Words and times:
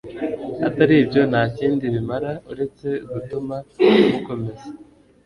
atari 0.67 0.95
byo 1.09 1.21
nta 1.31 1.41
kindi 1.57 1.85
bimara 1.93 2.31
uretse 2.51 2.87
gutuma 3.11 3.55
mukomeza 4.11 4.67